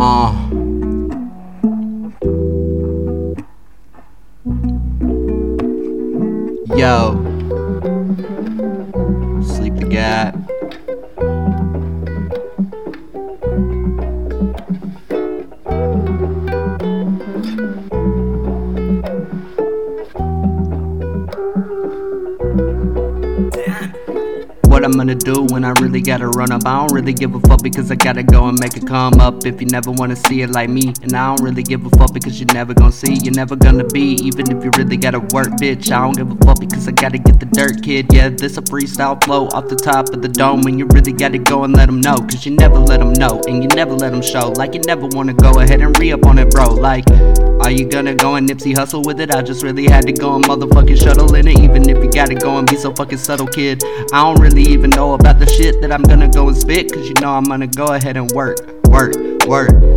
Uh. 0.00 0.32
Yo. 6.74 7.20
SleepTheGod. 9.44 10.59
What 24.80 24.86
I'm 24.86 24.96
gonna 24.96 25.14
do 25.14 25.44
when 25.50 25.62
I 25.62 25.74
really 25.78 26.00
gotta 26.00 26.28
run 26.28 26.50
up? 26.50 26.62
I 26.64 26.78
don't 26.78 26.94
really 26.94 27.12
give 27.12 27.34
a 27.34 27.40
fuck 27.40 27.62
because 27.62 27.90
I 27.90 27.96
gotta 27.96 28.22
go 28.22 28.46
and 28.46 28.58
make 28.58 28.78
it 28.78 28.86
come 28.86 29.20
up. 29.20 29.44
If 29.44 29.60
you 29.60 29.66
never 29.66 29.90
wanna 29.90 30.16
see 30.16 30.40
it 30.40 30.52
like 30.52 30.70
me, 30.70 30.94
and 31.02 31.12
I 31.12 31.36
don't 31.36 31.44
really 31.44 31.62
give 31.62 31.84
a 31.84 31.90
fuck 31.98 32.14
because 32.14 32.40
you're 32.40 32.54
never 32.54 32.72
gonna 32.72 32.90
see, 32.90 33.12
you're 33.22 33.34
never 33.34 33.56
gonna 33.56 33.84
be. 33.84 34.14
Even 34.22 34.50
if 34.50 34.64
you 34.64 34.70
really 34.78 34.96
gotta 34.96 35.20
work, 35.34 35.48
bitch, 35.60 35.92
I 35.92 36.00
don't 36.00 36.16
give 36.16 36.30
a 36.30 36.46
fuck 36.46 36.60
because 36.60 36.88
I 36.88 36.92
gotta 36.92 37.18
get 37.18 37.38
the 37.38 37.44
dirt, 37.44 37.82
kid. 37.82 38.06
Yeah, 38.10 38.30
this 38.30 38.56
a 38.56 38.62
freestyle 38.62 39.22
flow 39.22 39.48
off 39.48 39.68
the 39.68 39.76
top 39.76 40.14
of 40.14 40.22
the 40.22 40.28
dome, 40.28 40.62
and 40.66 40.78
you 40.78 40.86
really 40.94 41.12
gotta 41.12 41.36
go 41.36 41.64
and 41.64 41.76
let 41.76 41.84
them 41.84 42.00
know, 42.00 42.16
cause 42.16 42.46
you 42.46 42.56
never 42.56 42.78
let 42.78 43.00
them 43.00 43.12
know, 43.12 43.42
and 43.46 43.62
you 43.62 43.68
never 43.76 43.92
let 43.92 44.12
them 44.12 44.22
show. 44.22 44.48
Like 44.56 44.72
you 44.72 44.80
never 44.86 45.06
wanna 45.08 45.34
go 45.34 45.60
ahead 45.60 45.82
and 45.82 45.94
re 45.98 46.10
up 46.12 46.24
on 46.24 46.38
it, 46.38 46.48
bro. 46.52 46.72
Like, 46.72 47.04
are 47.60 47.70
you 47.70 47.84
gonna 47.84 48.14
go 48.14 48.36
and 48.36 48.48
Nipsey 48.48 48.74
Hussle 48.74 49.04
with 49.04 49.20
it? 49.20 49.30
I 49.34 49.42
just 49.42 49.62
really 49.62 49.86
had 49.86 50.06
to 50.06 50.12
go 50.12 50.34
and 50.34 50.44
motherfucking 50.44 51.00
shuttle 51.00 51.34
in 51.34 51.46
it, 51.46 51.58
even 51.58 51.88
if 51.88 52.02
you 52.02 52.10
gotta 52.10 52.34
go 52.34 52.58
and 52.58 52.68
be 52.68 52.76
so 52.76 52.92
fucking 52.92 53.18
subtle, 53.18 53.46
kid. 53.46 53.82
I 54.12 54.22
don't 54.22 54.40
really 54.40 54.62
even 54.62 54.90
know 54.90 55.14
about 55.14 55.38
the 55.38 55.46
shit 55.46 55.80
that 55.82 55.92
I'm 55.92 56.02
gonna 56.02 56.28
go 56.28 56.48
and 56.48 56.56
spit, 56.56 56.92
cause 56.92 57.06
you 57.06 57.14
know 57.20 57.32
I'm 57.32 57.44
gonna 57.44 57.66
go 57.66 57.86
ahead 57.86 58.16
and 58.16 58.30
work, 58.32 58.58
work, 58.88 59.14
work. 59.46 59.89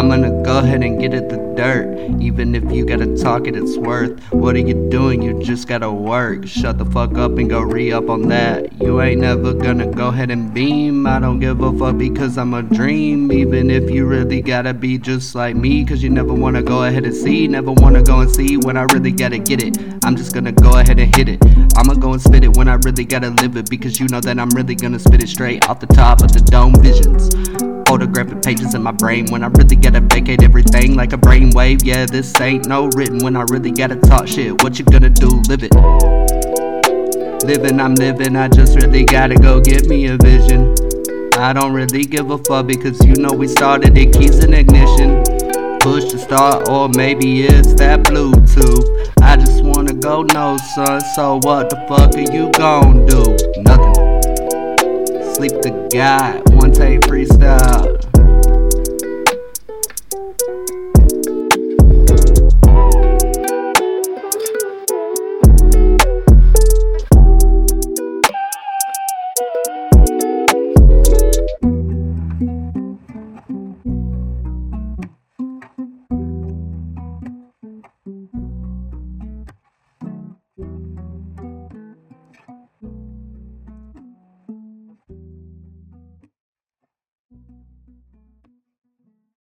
I'm 0.00 0.08
gonna 0.08 0.42
go 0.42 0.60
ahead 0.60 0.82
and 0.82 0.98
get 0.98 1.12
at 1.12 1.28
the 1.28 1.36
dirt. 1.54 2.18
Even 2.22 2.54
if 2.54 2.72
you 2.72 2.86
gotta 2.86 3.14
talk 3.18 3.46
it, 3.46 3.54
it's 3.54 3.76
worth. 3.76 4.18
What 4.32 4.56
are 4.56 4.60
you 4.60 4.88
doing? 4.88 5.20
You 5.20 5.42
just 5.42 5.68
gotta 5.68 5.92
work. 5.92 6.46
Shut 6.46 6.78
the 6.78 6.86
fuck 6.86 7.18
up 7.18 7.36
and 7.36 7.50
go 7.50 7.60
re 7.60 7.92
up 7.92 8.08
on 8.08 8.22
that. 8.28 8.72
You 8.80 9.02
ain't 9.02 9.20
never 9.20 9.52
gonna 9.52 9.92
go 9.92 10.08
ahead 10.08 10.30
and 10.30 10.54
beam. 10.54 11.06
I 11.06 11.18
don't 11.18 11.38
give 11.38 11.60
a 11.60 11.78
fuck 11.78 11.98
because 11.98 12.38
I'm 12.38 12.54
a 12.54 12.62
dream. 12.62 13.30
Even 13.30 13.70
if 13.70 13.90
you 13.90 14.06
really 14.06 14.40
gotta 14.40 14.72
be 14.72 14.96
just 14.96 15.34
like 15.34 15.54
me, 15.54 15.84
cause 15.84 16.02
you 16.02 16.08
never 16.08 16.32
wanna 16.32 16.62
go 16.62 16.84
ahead 16.84 17.04
and 17.04 17.14
see. 17.14 17.46
Never 17.46 17.72
wanna 17.72 18.02
go 18.02 18.20
and 18.20 18.30
see 18.34 18.56
when 18.56 18.78
I 18.78 18.84
really 18.94 19.12
gotta 19.12 19.38
get 19.38 19.62
it. 19.62 19.76
I'm 20.02 20.16
just 20.16 20.32
gonna 20.32 20.52
go 20.52 20.78
ahead 20.78 20.98
and 20.98 21.14
hit 21.14 21.28
it. 21.28 21.44
I'ma 21.76 21.92
go 21.92 22.14
and 22.14 22.22
spit 22.22 22.42
it 22.42 22.56
when 22.56 22.68
I 22.68 22.78
really 22.86 23.04
gotta 23.04 23.28
live 23.42 23.54
it 23.58 23.68
because 23.68 24.00
you 24.00 24.08
know 24.08 24.20
that 24.20 24.38
I'm 24.38 24.48
really 24.56 24.76
gonna 24.76 24.98
spit 24.98 25.22
it 25.22 25.28
straight 25.28 25.68
off 25.68 25.78
the 25.78 25.88
top 25.88 26.22
of 26.22 26.32
the 26.32 26.40
dome 26.40 26.72
visions. 26.80 27.79
Photographic 27.90 28.40
pages 28.40 28.74
in 28.76 28.84
my 28.84 28.92
brain 28.92 29.26
when 29.30 29.42
I 29.42 29.48
really 29.48 29.74
gotta 29.74 30.00
vacate 30.00 30.44
everything 30.44 30.94
like 30.94 31.12
a 31.12 31.16
brainwave. 31.16 31.84
Yeah, 31.84 32.06
this 32.06 32.40
ain't 32.40 32.68
no 32.68 32.86
written 32.94 33.18
when 33.18 33.34
I 33.34 33.42
really 33.50 33.72
gotta 33.72 33.96
talk 33.96 34.28
shit. 34.28 34.62
What 34.62 34.78
you 34.78 34.84
gonna 34.84 35.10
do? 35.10 35.26
Live 35.48 35.64
it. 35.64 35.74
Living, 37.44 37.80
I'm 37.80 37.96
living, 37.96 38.36
I 38.36 38.46
just 38.46 38.76
really 38.76 39.04
gotta 39.04 39.34
go 39.34 39.60
get 39.60 39.88
me 39.88 40.06
a 40.06 40.16
vision. 40.16 40.72
I 41.34 41.52
don't 41.52 41.72
really 41.72 42.04
give 42.04 42.30
a 42.30 42.38
fuck 42.38 42.68
because 42.68 43.04
you 43.04 43.14
know 43.14 43.32
we 43.32 43.48
started 43.48 43.98
it, 43.98 44.12
keys 44.12 44.38
in 44.44 44.54
ignition. 44.54 45.24
Push 45.80 46.12
to 46.12 46.18
start, 46.18 46.68
or 46.68 46.88
maybe 46.90 47.42
it's 47.42 47.74
that 47.74 48.04
Bluetooth. 48.04 48.86
I 49.20 49.34
just 49.36 49.64
wanna 49.64 49.94
go 49.94 50.22
no, 50.22 50.56
son. 50.76 51.00
So 51.16 51.40
what 51.42 51.70
the 51.70 51.76
fuck 51.88 52.14
are 52.14 52.32
you 52.32 52.52
gon' 52.52 53.04
do? 53.06 53.36
Nothing. 53.62 54.10
SleepTheGod, 55.34 56.49
Dante 56.72 57.00
freestyle. 57.08 57.89